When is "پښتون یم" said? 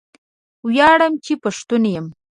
1.43-2.07